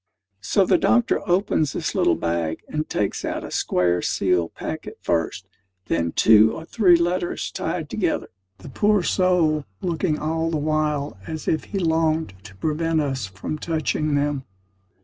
[0.39, 5.45] So the doctor opens his little bag, and takes out a square sealed packet first;
[5.85, 11.47] then two or three letters tied together; the poor soul looking all the while as
[11.47, 14.43] if he longed to prevent us from touching them.